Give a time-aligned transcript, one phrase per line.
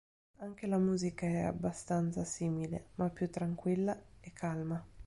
[0.37, 4.83] Anche la musica è abbastanza simile, ma più tranquilla e calma.